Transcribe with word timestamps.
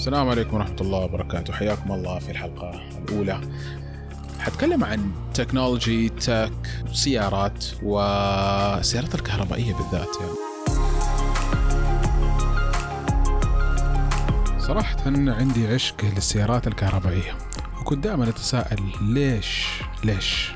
السلام 0.00 0.28
عليكم 0.28 0.56
ورحمة 0.56 0.76
الله 0.80 0.98
وبركاته. 0.98 1.52
حياكم 1.52 1.92
الله 1.92 2.18
في 2.18 2.30
الحلقة 2.30 2.70
الأولى. 2.98 3.40
حتكلم 4.38 4.84
عن 4.84 5.10
تكنولوجي 5.34 6.08
تك 6.08 6.52
سيارات 6.92 7.64
والسيارات 7.82 9.14
الكهربائية 9.14 9.74
بالذات 9.74 10.08
يعني. 10.20 10.32
صراحة 14.58 14.96
عندي 15.06 15.66
عشق 15.68 16.04
للسيارات 16.04 16.66
الكهربائية. 16.66 17.38
وكنت 17.80 18.04
دائما 18.04 18.28
أتساءل 18.28 18.82
ليش 19.00 19.66
ليش 20.04 20.52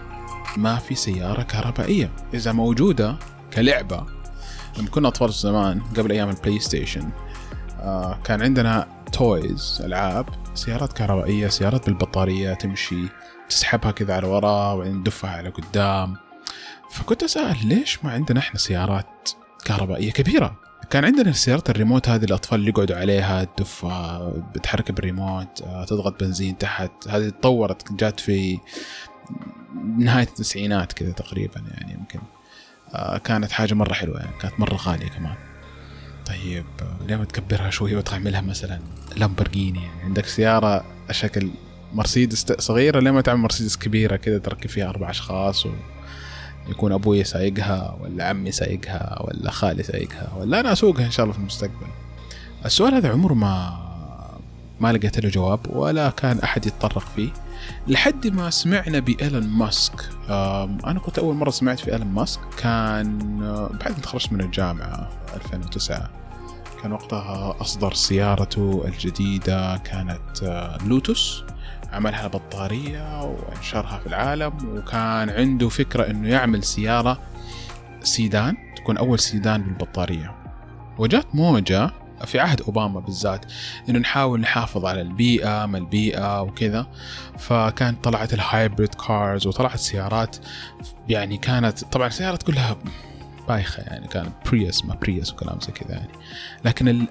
ما 0.56 0.76
في 0.76 0.94
سيارة 0.94 1.42
كهربائية؟ 1.42 2.10
إذا 2.34 2.52
موجودة 2.52 3.16
كلعبة. 3.52 4.06
لما 4.78 4.88
كنا 4.88 5.08
أطفال 5.08 5.32
زمان 5.32 5.80
قبل 5.80 6.12
أيام 6.12 6.30
ال 6.30 6.58
PlayStation 6.58 7.10
آه 7.80 8.18
كان 8.24 8.42
عندنا 8.42 8.93
toys 9.14 9.82
ألعاب 9.84 10.28
سيارات 10.54 10.92
كهربائية 10.92 11.48
سيارات 11.48 11.86
بالبطارية 11.86 12.54
تمشي 12.54 13.08
تسحبها 13.48 13.90
كذا 13.90 14.14
على 14.14 14.26
ورا 14.26 14.72
وبعدين 14.72 15.02
تدفها 15.02 15.30
على 15.30 15.48
قدام. 15.48 16.16
فكنت 16.90 17.22
أسأل 17.22 17.66
ليش 17.66 18.04
ما 18.04 18.10
عندنا 18.10 18.40
إحنا 18.40 18.58
سيارات 18.58 19.30
كهربائية 19.64 20.12
كبيرة؟ 20.12 20.56
كان 20.90 21.04
عندنا 21.04 21.30
السيارات 21.30 21.70
الريموت 21.70 22.08
هذه 22.08 22.24
الأطفال 22.24 22.58
اللي 22.58 22.70
يقعدوا 22.70 22.96
عليها 22.96 23.44
تدفها 23.44 24.32
بتحرك 24.54 24.92
بالريموت 24.92 25.62
آه، 25.62 25.84
تضغط 25.84 26.20
بنزين 26.20 26.58
تحت 26.58 27.08
هذه 27.08 27.28
تطورت 27.28 27.92
جات 27.92 28.20
في 28.20 28.58
نهاية 29.98 30.26
التسعينات 30.26 30.92
كذا 30.92 31.12
تقريبا 31.12 31.64
يعني 31.70 31.92
يمكن. 31.92 32.20
آه، 32.94 33.18
كانت 33.18 33.52
حاجة 33.52 33.74
مرة 33.74 33.92
حلوة 33.92 34.20
يعني 34.20 34.38
كانت 34.40 34.60
مرة 34.60 34.76
غالية 34.76 35.08
كمان. 35.08 35.53
طيب 36.44 36.64
ليه 37.08 37.16
تكبرها 37.16 37.70
شوي 37.70 37.96
وتعملها 37.96 38.40
مثلا 38.40 38.80
لامبرجيني 39.16 39.82
يعني 39.82 40.02
عندك 40.02 40.26
سيارة 40.26 40.84
شكل 41.10 41.50
مرسيدس 41.92 42.52
صغيرة 42.52 43.00
ليه 43.00 43.10
ما 43.10 43.20
تعمل 43.20 43.40
مرسيدس 43.40 43.76
كبيرة 43.76 44.16
كذا 44.16 44.38
تركب 44.38 44.70
فيها 44.70 44.88
أربع 44.88 45.10
أشخاص 45.10 45.66
ويكون 46.66 46.92
أبوي 46.92 47.24
سايقها 47.24 47.98
ولا 48.00 48.28
عمي 48.28 48.52
سايقها 48.52 49.22
ولا 49.22 49.50
خالي 49.50 49.82
سايقها 49.82 50.32
ولا 50.36 50.60
أنا 50.60 50.72
أسوقها 50.72 51.06
إن 51.06 51.10
شاء 51.10 51.24
الله 51.24 51.34
في 51.34 51.40
المستقبل؟ 51.40 51.86
السؤال 52.64 52.94
هذا 52.94 53.08
عمره 53.08 53.34
ما 53.34 53.84
ما 54.80 54.92
لقيت 54.92 55.18
له 55.18 55.28
جواب 55.30 55.60
ولا 55.76 56.10
كان 56.10 56.38
أحد 56.38 56.66
يتطرق 56.66 57.06
فيه. 57.16 57.30
لحد 57.88 58.26
ما 58.26 58.50
سمعنا 58.50 58.98
بإيلون 58.98 59.48
ماسك 59.48 60.08
أنا 60.86 60.98
كنت 61.04 61.18
أول 61.18 61.34
مرة 61.34 61.50
سمعت 61.50 61.80
في 61.80 61.92
إيلون 61.92 62.08
ماسك 62.08 62.40
كان 62.58 63.18
بعد 63.80 63.92
ما 63.92 63.98
تخرجت 64.02 64.32
من 64.32 64.40
الجامعة 64.40 65.08
2009 65.34 66.23
كان 66.84 66.92
وقتها 66.92 67.56
أصدر 67.60 67.94
سيارته 67.94 68.84
الجديدة 68.86 69.76
كانت 69.76 70.44
لوتوس. 70.86 71.44
عملها 71.92 72.26
بطارية 72.26 73.22
وانشرها 73.22 73.98
في 73.98 74.06
العالم 74.06 74.52
وكان 74.64 75.30
عنده 75.30 75.68
فكرة 75.68 76.10
إنه 76.10 76.28
يعمل 76.28 76.64
سيارة 76.64 77.18
سيدان 78.00 78.56
تكون 78.76 78.96
أول 78.96 79.18
سيدان 79.18 79.62
بالبطارية. 79.62 80.34
وجات 80.98 81.34
موجة 81.34 81.90
في 82.24 82.40
عهد 82.40 82.60
أوباما 82.60 83.00
بالذات 83.00 83.44
إنه 83.88 83.98
نحاول 83.98 84.40
نحافظ 84.40 84.84
على 84.84 85.00
البيئة 85.00 85.66
ما 85.66 85.78
البيئة 85.78 86.42
وكذا. 86.42 86.86
فكانت 87.38 88.04
طلعت 88.04 88.34
ال 88.34 88.43
hybrid 88.43 88.94
cars 88.94 89.46
وطلعت 89.46 89.78
سيارات 89.78 90.36
يعني 91.08 91.36
كانت 91.36 91.84
طبعا 91.84 92.06
السيارات 92.06 92.42
كلها 92.42 92.76
بايخة 93.48 93.82
يعني 93.82 94.08
كانت 94.08 94.32
بريوس 94.46 94.84
ما 94.84 94.94
بريوس 94.94 95.32
وكلام 95.32 95.60
زي 95.60 95.72
كذا 95.72 95.90
يعني. 95.92 96.08
لكن 96.64 97.06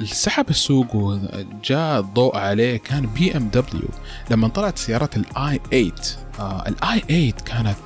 السحب 0.00 0.50
السوق 0.50 0.94
وجاء 0.94 2.00
الضوء 2.00 2.36
عليه 2.36 2.76
كان 2.76 3.06
بي 3.06 3.36
ام 3.36 3.48
دبليو 3.48 3.88
لما 4.30 4.48
طلعت 4.48 4.78
سيارات 4.78 5.16
ال 5.16 5.60
i8 5.70 5.92
آه 6.40 6.68
ال 6.68 7.00
i8 7.30 7.32
كانت 7.32 7.78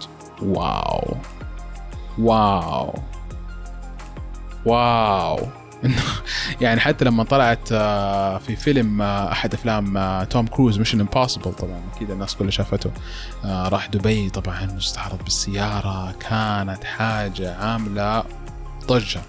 wow. 0.43 1.17
wow. 2.19 2.95
wow. 4.67 5.62
يعني 6.61 6.81
حتى 6.81 7.05
لما 7.05 7.25
طلعت 7.25 7.69
آه، 7.73 8.39
في 8.39 8.57
فيلم 8.57 9.03
آه، 9.03 9.33
أحد 9.33 9.55
أفلام 9.55 9.97
آه، 9.97 10.25
توم 10.25 10.47
كروز 10.47 10.79
Mission 10.79 11.01
Impossible 11.01 11.53
طبعا 11.53 11.81
أكيد 11.95 12.11
الناس 12.11 12.37
كلها 12.37 12.51
شافته. 12.51 12.91
راح 13.45 13.87
دبي 13.87 14.31
طبعا 14.31 14.67
مستعرض 14.67 15.25
بالسيارة 15.25 16.13
كانت 16.13 16.85
حاجة 16.85 17.57
عاملة 17.57 18.25
ضجة. 18.87 19.21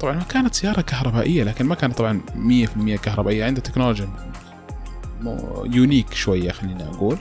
طبعا 0.00 0.22
كانت 0.22 0.54
سيارة 0.54 0.80
كهربائية 0.80 1.44
لكن 1.44 1.66
ما 1.66 1.74
كانت 1.74 1.98
طبعا 1.98 2.20
100% 2.34 2.96
كهربائية. 2.96 3.44
عندها 3.44 3.62
تكنولوجيا 3.62 4.08
unique 5.64 6.14
شوية 6.14 6.52
خليني 6.52 6.84
أقول. 6.84 7.18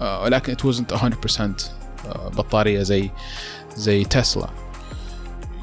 ولكن 0.00 0.54
it 0.54 0.74
wasn't 0.74 0.94
100% 0.94 1.70
بطارية 2.36 2.82
زي 2.82 3.10
زي 3.76 4.04
تسلا 4.04 4.48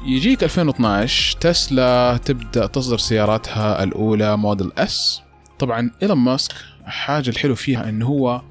يجيك 0.04 0.44
2012 0.44 1.38
تسلا 1.38 2.16
تبدأ 2.24 2.66
تصدر 2.66 2.98
سياراتها 2.98 3.82
الأولى 3.82 4.36
موديل 4.36 4.72
S 4.78 5.22
طبعا 5.58 5.90
إيلون 6.02 6.18
ماسك 6.18 6.52
حاجة 6.84 7.30
الحلو 7.30 7.54
فيها 7.54 7.88
إنه 7.88 8.06
هو 8.06 8.42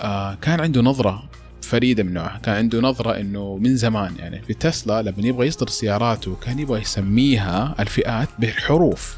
آه 0.00 0.34
كان 0.34 0.60
عنده 0.60 0.82
نظرة 0.82 1.22
فريدة 1.62 2.02
من 2.02 2.12
نوعها 2.12 2.38
كان 2.38 2.54
عنده 2.54 2.80
نظرة 2.80 3.20
إنه 3.20 3.56
من 3.56 3.76
زمان 3.76 4.16
يعني 4.18 4.42
في 4.42 4.54
تسلا 4.54 5.02
لما 5.02 5.14
يبغى 5.18 5.46
يصدر 5.46 5.68
سياراته 5.68 6.36
كان 6.36 6.58
يبغى 6.58 6.80
يسميها 6.80 7.74
الفئات 7.80 8.28
بالحروف 8.38 9.16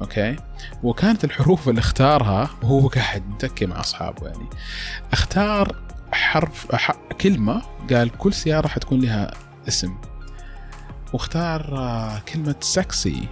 okay؟ 0.00 0.36
وكانت 0.82 1.24
الحروف 1.24 1.68
اللي 1.68 1.78
اختارها 1.78 2.50
وهو 2.62 2.88
قاعد 2.88 3.22
متكي 3.28 3.66
مع 3.66 3.80
أصحابه 3.80 4.26
يعني. 4.26 4.46
اختار 5.12 5.76
حرف 6.12 6.66
كلمة 7.20 7.62
قال 7.90 8.10
كل 8.18 8.32
سيارة 8.32 8.68
حتكون 8.68 9.00
لها 9.00 9.30
اسم. 9.68 9.94
واختار 11.12 11.78
آه، 11.78 12.18
كلمة 12.18 12.56
سكسي 12.60 13.28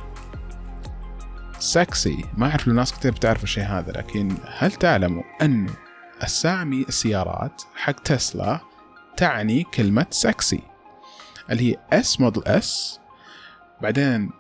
سكسي 1.59 2.25
ما 2.37 2.51
أعرف 2.51 2.67
لو 2.67 2.75
ناس 2.75 2.93
كثير 2.93 3.13
بتعرف 3.13 3.45
الشيء 3.45 3.65
هذا 3.65 3.93
لكن 3.93 4.37
هل 4.47 4.73
تعلموا 4.73 5.23
أنه 5.43 5.75
أسامي 6.21 6.85
السيارات 6.89 7.63
حق 7.75 8.01
تسلا 8.01 8.61
تعني 9.17 9.63
كلمة 9.63 10.07
سكسي 10.11 10.61
اللي 11.51 11.73
هي 11.73 11.77
اس 11.93 12.21
موديل 12.21 12.45
اس 12.47 13.01
بعدين 13.83 14.31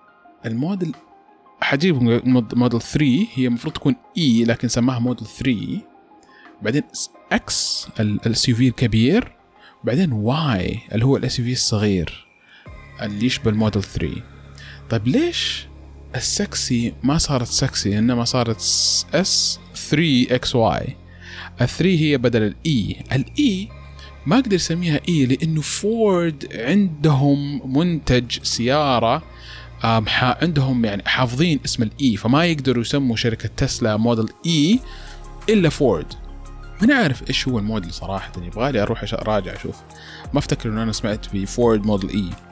الموديل 0.46 0.94
حجيب 1.60 2.02
موديل 2.56 2.80
3 2.80 3.26
هي 3.34 3.46
المفروض 3.46 3.74
تكون 3.74 3.96
E 4.18 4.44
e 4.44 4.48
لكن 4.48 4.68
سماها 4.68 4.98
موديل 4.98 5.26
3 5.26 5.90
بعدين 6.62 6.82
X 7.32 7.88
ال 8.00 8.48
SUV 8.48 8.68
الكبير. 8.68 9.32
بعدين 9.84 10.12
Y 10.12 10.80
اللي 10.92 11.04
هو 11.04 11.16
ال 11.16 11.38
SUV 11.38 11.52
الصغير. 11.52 12.29
اللي 13.02 13.26
يشبه 13.26 13.50
الموديل 13.50 13.82
3 13.82 14.22
طيب 14.90 15.08
ليش 15.08 15.66
السكسي 16.16 16.92
ما 17.02 17.18
صارت 17.18 17.46
سكسي؟ 17.46 17.98
إنما 17.98 18.24
صارت 18.24 18.56
اس 19.14 19.60
3 19.74 20.34
إكس 20.34 20.54
واي. 20.54 20.96
ال 21.60 21.68
3 21.68 21.84
هي 21.84 22.18
بدل 22.18 22.42
ال 22.42 22.96
E 23.12 23.31
ال 23.31 23.50
E 23.50 23.68
e 23.68 23.72
ما 24.26 24.38
أقدر 24.38 24.56
أسميها 24.56 25.00
E 25.08 25.26
e 25.26 25.28
لأنه 25.28 25.60
فورد 25.60 26.48
عندهم 26.54 27.72
منتج 27.78 28.42
سيارة 28.42 29.22
عندهم 29.82 30.84
يعني 30.84 31.02
حافظين 31.06 31.60
اسم 31.64 31.82
ال 31.82 31.99
E 31.99 32.16
e 32.16 32.20
فما 32.20 32.44
يقدروا 32.44 32.82
يسموا 32.82 33.16
شركة 33.16 33.50
تسلا 33.56 33.96
موديل 33.96 34.28
E 34.46 34.80
إلا 35.48 35.68
فورد 35.68 36.14
ما 36.82 36.94
عارف 36.94 37.28
إيش 37.28 37.48
هو 37.48 37.58
الموديل 37.58 37.92
صراحة 37.92 38.32
يبغالي 38.42 38.82
أروح 38.82 39.04
اراجع 39.12 39.54
أشوف. 39.54 39.76
ما 40.32 40.38
أفتكر 40.38 40.68
إنه 40.68 40.82
أنا 40.82 40.92
سمعت 40.92 41.24
في 41.24 41.46
فورد 41.46 41.86
موديل 41.86 42.10
E 42.10 42.49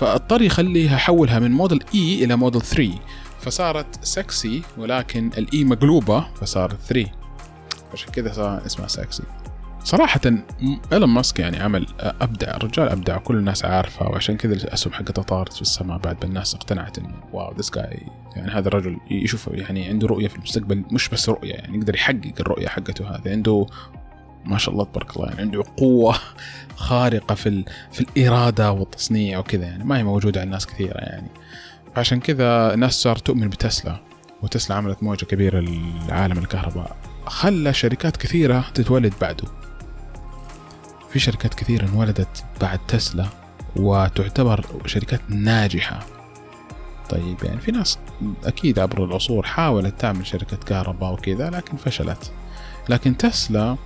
فاضطر 0.00 0.42
يخليها 0.42 0.96
حولها 0.96 1.38
من 1.38 1.50
موديل 1.50 1.82
E 1.94 2.24
إلى 2.24 2.36
موديل 2.36 2.62
3 2.62 2.92
فصارت 3.40 4.04
سكسي 4.04 4.62
ولكن 4.78 5.30
الاي 5.38 5.64
مقلوبة 5.64 6.26
فصارت 6.34 6.76
3 6.80 7.10
عشان 7.92 8.12
كذا 8.12 8.32
صار 8.32 8.66
اسمها 8.66 8.88
سكسي 8.88 9.22
صراحة 9.84 10.20
ايلون 10.92 11.08
ماسك 11.08 11.38
يعني 11.38 11.60
عمل 11.60 11.86
أبدع 12.00 12.56
الرجال 12.56 12.88
أبدع 12.88 13.18
كل 13.18 13.36
الناس 13.36 13.64
عارفة 13.64 14.08
وعشان 14.08 14.36
كذا 14.36 14.54
الأسهم 14.54 14.92
حقته 14.92 15.22
طارت 15.22 15.52
في 15.52 15.62
السماء 15.62 15.98
بعد 15.98 16.24
الناس 16.24 16.54
اقتنعت 16.54 16.98
إنه 16.98 17.14
wow 17.32 17.54
this 17.58 17.70
guy 17.70 18.06
يعني 18.36 18.52
هذا 18.52 18.68
الرجل 18.68 18.96
يشوف 19.10 19.48
يعني 19.52 19.88
عنده 19.88 20.06
رؤية 20.06 20.28
في 20.28 20.36
المستقبل 20.36 20.84
مش 20.92 21.08
بس 21.08 21.28
رؤية 21.28 21.52
يعني 21.52 21.78
يقدر 21.78 21.94
يحقق 21.94 22.34
الرؤية 22.40 22.68
حقته 22.68 23.08
هذه. 23.08 23.30
عنده 23.30 23.66
ما 24.44 24.58
شاء 24.58 24.74
الله 24.74 24.84
تبارك 24.84 25.16
الله 25.16 25.28
يعني 25.28 25.40
عنده 25.40 25.64
قوة 25.76 26.16
خارقة 26.76 27.34
في 27.34 27.64
في 27.92 28.00
الإرادة 28.00 28.72
والتصنيع 28.72 29.38
وكذا 29.38 29.64
يعني 29.64 29.84
ما 29.84 29.98
هي 29.98 30.04
موجودة 30.04 30.40
عند 30.40 30.50
ناس 30.50 30.66
كثيرة 30.66 30.98
يعني. 30.98 31.28
عشان 31.96 32.20
كذا 32.20 32.74
الناس 32.74 32.92
صارت 33.02 33.26
تؤمن 33.26 33.48
بتسلا 33.48 34.00
وتسلا 34.42 34.76
عملت 34.76 35.02
موجة 35.02 35.24
كبيرة 35.24 35.60
لعالم 36.08 36.38
الكهرباء. 36.38 36.96
خلى 37.26 37.72
شركات 37.72 38.16
كثيرة 38.16 38.64
تتولد 38.74 39.12
بعده. 39.20 39.44
في 41.10 41.18
شركات 41.18 41.54
كثيرة 41.54 41.88
انولدت 41.88 42.44
بعد 42.60 42.78
تسلا 42.88 43.26
وتعتبر 43.76 44.66
شركات 44.86 45.20
ناجحة. 45.28 46.06
طيب 47.10 47.36
يعني 47.44 47.60
في 47.60 47.72
ناس 47.72 47.98
أكيد 48.44 48.78
عبر 48.78 49.04
العصور 49.04 49.46
حاولت 49.46 50.00
تعمل 50.00 50.26
شركة 50.26 50.56
كهرباء 50.56 51.12
وكذا 51.12 51.50
لكن 51.50 51.76
فشلت. 51.76 52.32
لكن 52.88 53.16
تسلا 53.16 53.76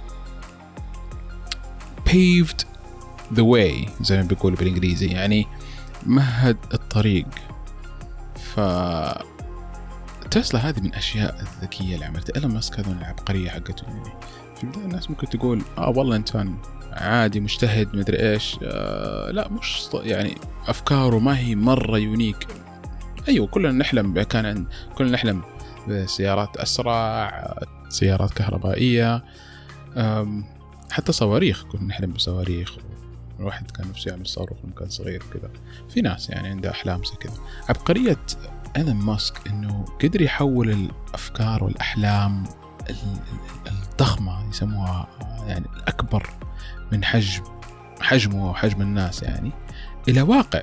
paved 2.15 2.65
the 3.35 3.43
way 3.43 4.03
زي 4.03 4.17
ما 4.17 4.23
بيقولوا 4.23 4.59
بالإنجليزي. 4.59 5.07
يعني 5.07 5.47
مهد 6.07 6.57
الطريق. 6.75 7.27
ف 8.55 8.61
تسلا 10.31 10.69
هذه 10.69 10.81
من 10.81 10.87
الاشياء 10.87 11.41
الذكية 11.41 11.95
اللي 11.95 12.05
عملتها. 12.05 12.37
إيلون 12.37 12.55
ماسك 12.55 12.81
هذا 12.81 12.93
العبقرية 12.93 13.51
حقته. 13.51 13.85
يعني 13.89 14.13
في 14.57 14.65
البداية 14.65 14.85
الناس 14.85 15.11
ممكن 15.11 15.29
تقول 15.29 15.63
آه 15.79 15.89
والله 15.89 16.17
أنت 16.17 16.29
فان 16.29 16.57
عادي 16.93 17.41
مجتهد 17.41 17.97
مدري 17.97 18.33
إيش. 18.33 18.59
آه 18.63 19.31
لا 19.31 19.49
مش 19.49 19.89
يعني 19.95 20.35
أفكاره 20.67 21.19
ما 21.19 21.39
هي 21.39 21.55
مرة 21.55 21.99
يونيك. 21.99 22.47
أيوه 23.29 23.47
كلنا 23.47 23.73
نحلم 23.73 24.23
كان 24.23 24.67
كلنا 24.95 25.11
نحلم 25.11 25.43
بسيارات 25.89 26.57
أسرع 26.57 27.55
سيارات 27.89 28.33
كهربائية. 28.33 29.25
حتى 30.95 31.13
صواريخ 31.13 31.65
كنا 31.65 31.85
نحلم 31.85 32.11
بصواريخ. 32.11 32.77
الواحد 33.41 33.71
كان 33.71 33.89
نفسه 33.89 34.11
يعمل 34.11 34.27
صاروخ 34.27 34.59
لما 34.65 34.75
كان 34.75 34.89
صغير 34.89 35.23
وكذا 35.29 35.51
في 35.89 36.01
ناس 36.01 36.31
يعني 36.31 36.49
عندها 36.49 36.71
أحلام 36.71 37.05
زي 37.05 37.15
كذا. 37.21 37.35
عبقرية 37.69 38.21
إيلون 38.77 38.95
ماسك 38.95 39.49
إنه 39.49 39.85
قدر 40.03 40.23
يحول 40.23 40.71
الأفكار 40.71 41.65
والأحلام 41.65 42.45
الضخمة 43.67 44.49
يسموها 44.49 45.09
يعني 45.47 45.67
الأكبر 45.77 46.31
من 46.93 47.05
حجم 47.05 47.43
حجمه 48.01 48.51
وحجم 48.51 48.83
الناس 48.83 49.23
يعني 49.23 49.53
إلى 50.09 50.23
واقع. 50.23 50.63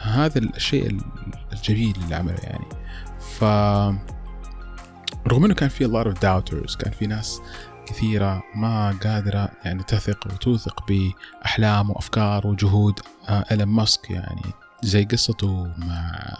هذا 0.00 0.38
الشيء 0.38 1.00
الجميل 1.52 1.96
اللي 2.04 2.14
عمله 2.14 2.40
يعني. 2.42 2.66
ف 3.20 3.44
رغم 5.28 5.44
إنه 5.44 5.54
كان 5.54 5.68
في 5.68 5.88
lot 5.88 6.06
of 6.06 6.18
doubters 6.18 6.76
كان 6.76 6.92
في 6.92 7.06
ناس 7.06 7.40
كثيرة 7.86 8.42
ما 8.54 8.98
قادرة 9.02 9.48
يعني 9.64 9.82
تثق 9.82 10.26
وتوثق 10.26 10.84
بأحلام 10.88 11.90
وأفكار 11.90 12.46
وجهود 12.46 13.00
إيلون 13.28 13.68
ماسك 13.68 14.10
يعني 14.10 14.42
زي 14.82 15.04
قصته 15.04 15.74
مع 15.78 16.36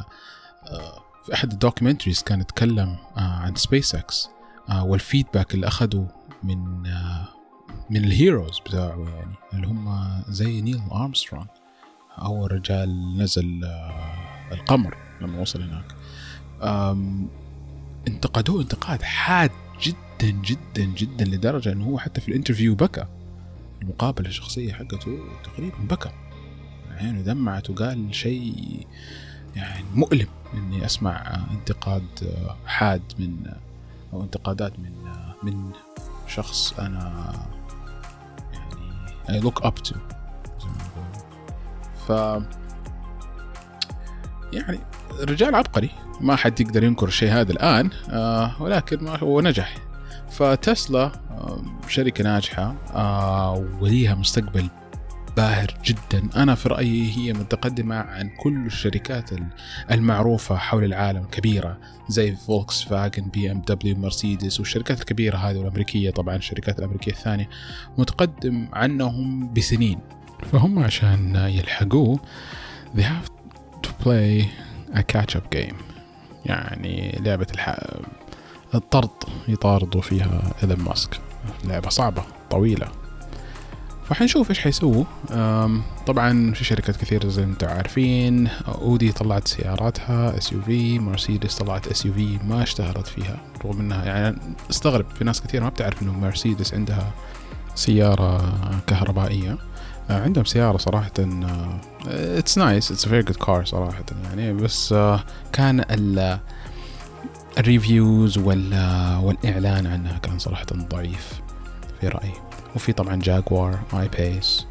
في 1.24 1.34
أحد 1.34 1.52
ال 1.52 1.57
documentaries 1.57 2.22
كان 2.22 2.40
يتكلم 2.40 2.96
عن 3.16 3.54
سبيس 3.54 3.94
إكس 3.94 4.28
وال 4.82 4.97
feedback 4.97 5.54
اللي 5.54 5.66
أخذه 5.68 6.08
من 6.42 6.82
من 7.90 8.04
ال 8.04 8.12
heroes 8.12 8.60
بتاعه 8.60 9.08
يعني 9.08 9.34
اللي 9.54 9.66
هم 9.66 10.08
زي 10.28 10.60
نيل 10.60 10.82
أرمسترونغ 10.92 11.46
أول 12.18 12.52
رجال 12.52 13.18
نزل 13.18 13.60
القمر 14.52 14.96
لما 15.20 15.40
وصل 15.40 15.62
هناك. 15.62 15.94
انتقدوه 18.08 18.62
انتقاد 18.62 19.02
حاد 19.02 19.50
جدا 19.82 19.96
جدا 20.30 20.84
جدا 20.84 21.24
لدرجة 21.24 21.72
إنه 21.72 21.84
هو 21.84 21.98
حتى 21.98 22.20
في 22.20 22.28
ال 22.28 22.33
interview 22.33 22.74
بكى. 22.74 23.06
المقابلة 23.82 24.28
الشخصية 24.28 24.72
حقته 24.72 25.18
تقريبا 25.44 25.76
بكى. 25.90 26.10
عينه 26.90 27.06
يعني 27.06 27.22
دمعت 27.22 27.70
وقال 27.70 28.14
شيء 28.14 28.86
يعني 29.56 29.84
مؤلم 29.94 30.26
إني 30.54 30.86
أسمع 30.86 31.44
انتقاد 31.50 32.36
حاد 32.66 33.02
من 33.18 33.52
أو 34.12 34.22
انتقادات 34.22 34.78
من 34.78 34.92
من 35.42 35.70
شخص 36.28 36.72
أنا 36.72 37.32
يعني 38.52 39.40
I 39.40 39.44
look 39.44 39.64
up 39.64 39.88
to 39.88 39.96
ف 42.08 42.10
يعني 44.52 44.78
رجال 45.20 45.54
عبقري 45.54 45.90
ما 46.20 46.36
حد 46.36 46.60
يقدر 46.60 46.84
ينكر 46.84 47.08
الشيء 47.08 47.32
هذا 47.32 47.52
الآن 47.52 47.90
آه 48.10 48.62
ولكن 48.62 49.04
ما 49.04 49.18
هو 49.18 49.40
نجح. 49.40 49.91
فتسلا 50.30 51.12
شركة 51.88 52.24
ناجحة 52.24 52.74
آه 52.94 53.68
وليها 53.80 54.14
مستقبل 54.14 54.68
باهر 55.36 55.74
جدا. 55.84 56.28
أنا 56.36 56.54
في 56.54 56.68
رأيي 56.68 57.12
هي 57.16 57.32
متقدمة 57.32 57.94
عن 57.96 58.28
كل 58.28 58.66
الشركات 58.66 59.30
المعروفة 59.90 60.56
حول 60.56 60.84
العالم 60.84 61.24
كبيرة 61.24 61.78
زي 62.08 62.36
فولكس 62.36 62.82
فاجن 62.82 63.28
بي 63.28 63.50
إم 63.50 63.60
دبليو 63.60 63.96
مرسيدس 63.96 64.60
والشركات 64.60 65.00
الكبيرة 65.00 65.36
هذه 65.36 65.58
والأمريكية 65.58 66.10
طبعا 66.10 66.36
الشركات 66.36 66.78
الأمريكية 66.78 67.12
الثانية. 67.12 67.48
متقدم 67.98 68.68
عنهم 68.72 69.52
بسنين. 69.52 69.98
فهم 70.52 70.78
عشان 70.78 71.36
يلحقوه 71.36 72.20
they 72.96 73.02
have 73.02 73.28
to 73.86 73.90
play 74.04 74.44
a 74.94 75.02
catch 75.02 75.36
up 75.36 75.56
game. 75.56 75.74
يعني 76.46 77.18
لعبة 77.24 77.46
الح... 77.54 77.76
الطرد 78.74 79.10
يطاردوا 79.48 80.00
فيها 80.00 80.52
إيلون 80.62 80.80
ماسك. 80.80 81.20
لعبة 81.64 81.88
صعبة 81.88 82.22
طويلة. 82.50 82.86
فحنشوف 84.08 84.50
إيش 84.50 84.60
حيسووا. 84.60 85.04
طبعا 86.06 86.52
في 86.54 86.64
شركات 86.64 86.96
كثيرة 86.96 87.28
زي 87.28 87.46
ما 87.46 87.52
أنتم 87.52 87.68
عارفين 87.68 88.48
أودي 88.68 89.12
طلعت 89.12 89.48
سياراتها 89.48 90.38
اس 90.38 90.52
يو 90.52 90.62
في 90.62 90.98
مرسيدس 90.98 91.54
طلعت 91.54 91.86
اس 91.86 92.06
يو 92.06 92.12
في 92.12 92.38
ما 92.44 92.62
اشتهرت 92.62 93.06
فيها 93.06 93.36
رغم 93.64 93.80
إنها 93.80 94.04
يعني 94.04 94.38
استغرب 94.70 95.10
في 95.10 95.24
ناس 95.24 95.40
كثير 95.40 95.62
ما 95.62 95.68
بتعرف 95.68 96.02
إنه 96.02 96.12
مرسيدس 96.12 96.74
عندها 96.74 97.12
سيارة 97.74 98.54
كهربائية. 98.86 99.58
عندهم 100.10 100.44
سيارة 100.44 100.76
صراحة 100.76 101.12
it's 102.06 102.58
nice 102.58 102.92
it's 102.92 103.08
very 103.08 103.22
good 103.22 103.36
car 103.36 103.64
صراحة 103.64 104.04
يعني 104.24 104.52
بس 104.52 104.94
كان 105.52 105.84
ال 105.90 106.38
ال 107.58 107.68
reviews 107.68 108.38
والإعلان 108.38 109.86
عنها 109.86 110.18
كان 110.18 110.38
صراحة 110.38 110.66
ضعيف 110.72 111.40
في 112.00 112.08
رأيي. 112.08 112.32
وفي 112.76 112.92
طبعا 112.92 113.16
جاكوار 113.16 113.78
I-Pace 113.94 114.66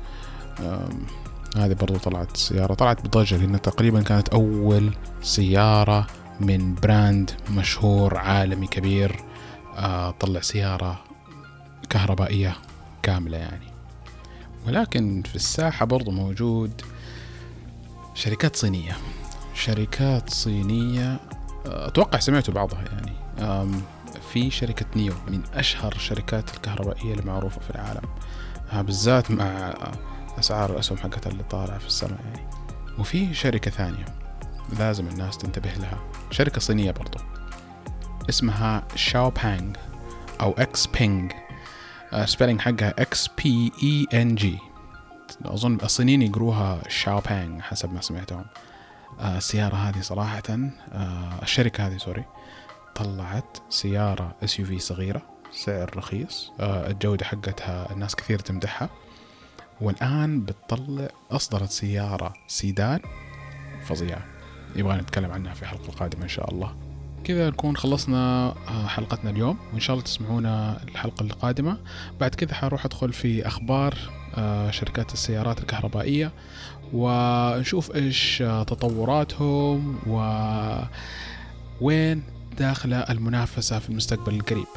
هذه 1.57 1.73
برضو 1.73 1.97
طلعت 1.97 2.37
سيارة 2.37 2.73
طلعت 2.73 3.07
بضجة 3.07 3.37
لأنها 3.37 3.57
تقريبا 3.57 4.01
كانت 4.01 4.29
أول 4.29 4.93
سيارة 5.21 6.07
من 6.39 6.75
brand 6.75 7.31
مشهور 7.49 8.17
عالمي 8.17 8.67
كبير 8.67 9.15
طلع 10.19 10.41
سيارة 10.41 11.03
كهربائية 11.89 12.57
كاملة 13.03 13.37
يعني. 13.37 13.67
ولكن 14.67 15.23
في 15.25 15.35
الساحة 15.35 15.85
برضو 15.85 16.11
موجود 16.11 16.81
شركات 18.13 18.55
صينية. 18.55 18.97
شركات 19.55 20.29
صينية 20.29 21.19
أتوقع 21.65 22.19
سمعتوا 22.19 22.53
بعضها 22.53 22.83
يعني. 22.91 23.13
في 24.31 24.51
شركة 24.51 24.85
نيو 24.95 25.13
من 25.27 25.41
أشهر 25.53 25.91
الشركات 25.95 26.55
الكهربائية 26.55 27.13
المعروفة 27.13 27.61
في 27.61 27.69
العالم. 27.69 28.09
بالذات 28.73 29.31
مع 29.31 29.73
أسعار 30.39 30.71
الأسهم 30.71 30.97
حقتها 30.97 31.31
اللي 31.31 31.43
طالعة 31.43 31.77
في 31.77 31.87
السماء 31.87 32.19
يعني. 32.25 32.49
وفي 32.99 33.33
شركة 33.33 33.71
ثانية 33.71 34.05
لازم 34.79 35.07
الناس 35.07 35.37
تنتبه 35.37 35.73
لها. 35.73 35.97
شركة 36.31 36.61
صينية 36.61 36.91
برضو. 36.91 37.19
اسمها 38.29 38.83
شاو 38.95 39.29
بانج 39.29 39.77
أو 40.41 40.51
Xpeng 40.51 41.31
spelling 42.25 42.61
حقها 42.61 42.93
X 43.01 43.29
P 43.43 43.71
E 43.83 44.21
N 44.21 44.35
G. 44.35 44.57
أظن 45.45 45.77
الصينيين 45.83 46.21
يقروها 46.21 46.81
شاو 46.89 47.19
بانج 47.19 47.61
حسب 47.61 47.93
ما 47.93 48.01
سمعتهم. 48.01 48.45
السيارة 49.21 49.75
هذه 49.75 50.01
صراحة 50.01 50.43
الشركة 51.43 51.87
هذه 51.87 51.97
sorry 51.97 52.25
طلعت 52.95 53.57
سيارة 53.69 54.35
SUV 54.43 54.79
صغيرة 54.79 55.21
سعر 55.51 55.97
رخيص 55.97 56.51
الجودة 56.59 57.25
حقتها 57.25 57.91
الناس 57.91 58.15
كثير 58.15 58.39
تمدحها. 58.39 58.89
والآن 59.81 60.41
بتطلع 60.41 61.07
أصدرت 61.31 61.69
سيارة 61.69 62.33
سيدان 62.47 62.99
فظيعة. 63.85 64.25
يبغى 64.75 64.97
نتكلم 64.97 65.31
عنها 65.31 65.53
في 65.53 65.61
الحلقة 65.61 65.89
القادمة 65.89 66.23
إن 66.23 66.29
شاء 66.29 66.51
الله. 66.51 66.75
كذا 67.23 67.49
نكون 67.49 67.77
خلصنا 67.77 68.55
حلقتنا 68.87 69.29
اليوم. 69.29 69.57
وإن 69.71 69.79
شاء 69.79 69.93
الله 69.93 70.05
تسمعونا 70.05 70.83
الحلقة 70.83 71.23
القادمة. 71.23 71.77
بعد 72.19 72.35
كذا 72.35 72.53
حروح 72.53 72.85
أدخل 72.85 73.13
في 73.13 73.47
أخبار 73.47 73.97
شركات 74.71 75.13
السيارات 75.13 75.59
الكهربائية 75.59 76.31
ونشوف 76.93 77.95
إيش 77.95 78.37
تطوراتهم 78.67 79.99
ووين 81.81 82.23
داخلة 82.57 82.97
المنافسة 82.97 83.79
في 83.79 83.89
المستقبل 83.89 84.35
القريب. 84.35 84.67